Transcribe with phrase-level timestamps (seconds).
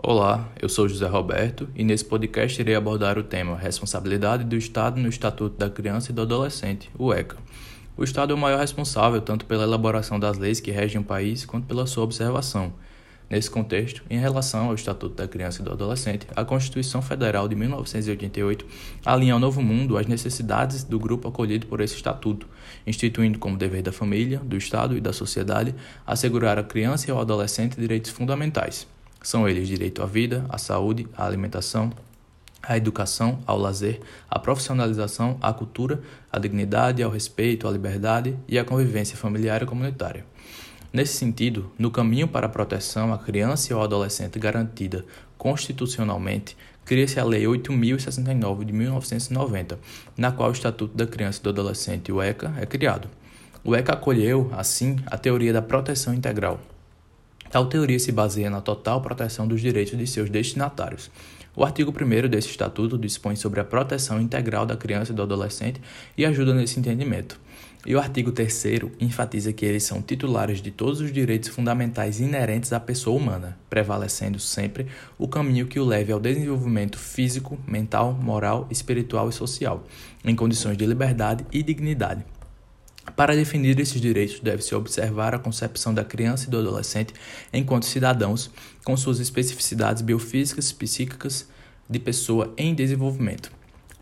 [0.00, 5.00] Olá, eu sou José Roberto e nesse podcast irei abordar o tema Responsabilidade do Estado
[5.00, 7.36] no Estatuto da Criança e do Adolescente, o ECA.
[7.96, 11.44] O Estado é o maior responsável tanto pela elaboração das leis que regem o país
[11.44, 12.72] quanto pela sua observação.
[13.28, 17.56] Nesse contexto, em relação ao Estatuto da Criança e do Adolescente, a Constituição Federal de
[17.56, 18.64] 1988
[19.04, 22.46] alinha ao novo mundo as necessidades do grupo acolhido por esse estatuto,
[22.86, 25.74] instituindo como dever da família, do Estado e da sociedade
[26.06, 28.86] assegurar à criança e ao adolescente direitos fundamentais.
[29.28, 31.92] São eles direito à vida, à saúde, à alimentação,
[32.62, 36.00] à educação, ao lazer, à profissionalização, à cultura,
[36.32, 40.24] à dignidade, ao respeito, à liberdade e à convivência familiar e comunitária.
[40.90, 45.04] Nesse sentido, no caminho para a proteção à criança e ao adolescente garantida
[45.36, 49.78] constitucionalmente, cria-se a Lei 8069 de 1990,
[50.16, 53.10] na qual o Estatuto da Criança e do Adolescente, o ECA, é criado.
[53.62, 56.58] O ECA acolheu, assim, a teoria da proteção integral,
[57.50, 61.10] Tal teoria se baseia na total proteção dos direitos de seus destinatários.
[61.56, 65.80] O artigo 1 desse estatuto dispõe sobre a proteção integral da criança e do adolescente
[66.16, 67.40] e ajuda nesse entendimento.
[67.86, 68.64] E o artigo 3
[69.00, 74.38] enfatiza que eles são titulares de todos os direitos fundamentais inerentes à pessoa humana, prevalecendo
[74.38, 74.86] sempre
[75.18, 79.84] o caminho que o leve ao desenvolvimento físico, mental, moral, espiritual e social,
[80.24, 82.24] em condições de liberdade e dignidade.
[83.18, 87.12] Para definir esses direitos, deve-se observar a concepção da criança e do adolescente
[87.52, 88.48] enquanto cidadãos,
[88.84, 91.48] com suas especificidades biofísicas, psíquicas,
[91.90, 93.57] de pessoa em desenvolvimento.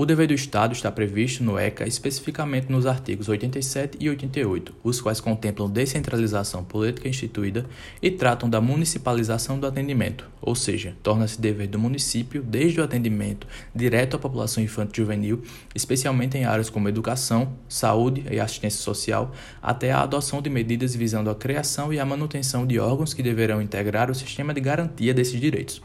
[0.00, 5.00] O dever do Estado está previsto no ECA especificamente nos artigos 87 e 88, os
[5.00, 7.66] quais contemplam descentralização política instituída
[8.00, 13.44] e tratam da municipalização do atendimento, ou seja, torna-se dever do município desde o atendimento
[13.74, 15.42] direto à população infantil juvenil,
[15.74, 21.28] especialmente em áreas como educação, saúde e assistência social, até a adoção de medidas visando
[21.28, 25.40] a criação e a manutenção de órgãos que deverão integrar o sistema de garantia desses
[25.40, 25.82] direitos.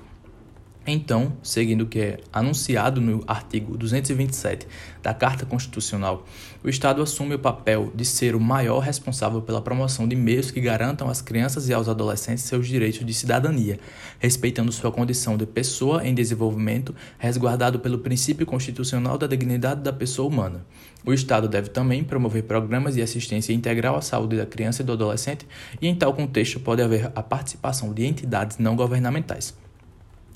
[0.85, 4.67] Então, seguindo o que é anunciado no artigo 227
[5.01, 6.25] da Carta Constitucional,
[6.61, 10.59] o Estado assume o papel de ser o maior responsável pela promoção de meios que
[10.59, 13.79] garantam às crianças e aos adolescentes seus direitos de cidadania,
[14.19, 20.27] respeitando sua condição de pessoa em desenvolvimento, resguardado pelo princípio constitucional da dignidade da pessoa
[20.27, 20.65] humana.
[21.05, 24.91] O Estado deve também promover programas de assistência integral à saúde da criança e do
[24.91, 25.47] adolescente,
[25.81, 29.62] e em tal contexto pode haver a participação de entidades não governamentais.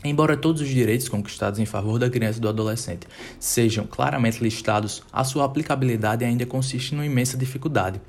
[0.04, 3.08] Embora todos os direitos conquistados em favor da criança e do adolescente
[3.40, 8.00] sejam claramente listados, a sua aplicabilidade ainda consiste numa imensa dificuldade.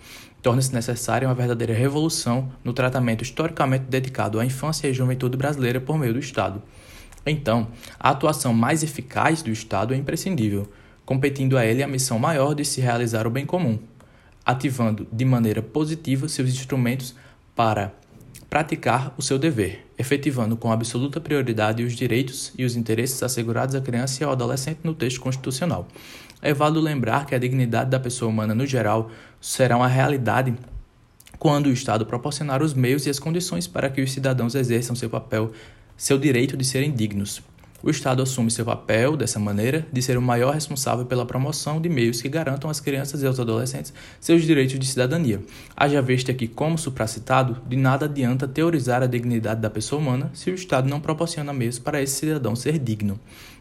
[0.42, 5.98] Torna-se necessária uma verdadeira revolução no tratamento historicamente dedicado à infância e juventude brasileira por
[5.98, 6.62] meio do Estado.
[7.26, 10.70] Então, a atuação mais eficaz do Estado é imprescindível,
[11.04, 13.78] competindo a ele a missão maior de se realizar o bem comum,
[14.44, 17.14] ativando de maneira positiva seus instrumentos
[17.56, 17.92] para
[18.48, 23.80] praticar o seu dever, efetivando com absoluta prioridade os direitos e os interesses assegurados à
[23.80, 25.86] criança e ao adolescente no texto constitucional.
[26.40, 29.10] É válido lembrar que a dignidade da pessoa humana no geral
[29.40, 30.54] será uma realidade
[31.38, 35.10] quando o Estado proporcionar os meios e as condições para que os cidadãos exerçam seu
[35.10, 35.52] papel,
[35.96, 37.42] seu direito de serem dignos.
[37.80, 41.88] O Estado assume seu papel, dessa maneira, de ser o maior responsável pela promoção de
[41.88, 45.40] meios que garantam às crianças e aos adolescentes seus direitos de cidadania.
[45.76, 50.50] Haja vista que, como supracitado, de nada adianta teorizar a dignidade da pessoa humana se
[50.50, 53.20] o Estado não proporciona meios para esse cidadão ser digno.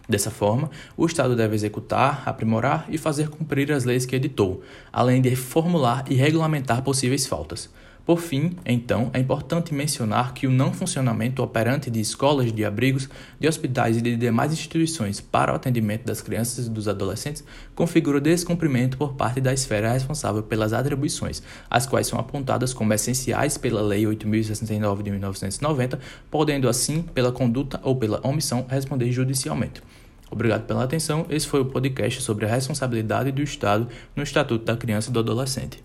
[0.09, 5.21] Dessa forma, o Estado deve executar, aprimorar e fazer cumprir as leis que editou, além
[5.21, 7.69] de formular e regulamentar possíveis faltas.
[8.07, 13.09] Por fim, então, é importante mencionar que o não funcionamento operante de escolas, de abrigos,
[13.37, 17.43] de hospitais e de demais instituições para o atendimento das crianças e dos adolescentes
[17.75, 23.57] configura descumprimento por parte da esfera responsável pelas atribuições, as quais são apontadas como essenciais
[23.57, 25.99] pela Lei 8.069 de 1990,
[26.31, 29.83] podendo assim, pela conduta ou pela omissão, responder judicialmente.
[30.31, 31.25] Obrigado pela atenção.
[31.29, 33.85] Esse foi o podcast sobre a responsabilidade do Estado
[34.15, 35.83] no Estatuto da Criança e do Adolescente.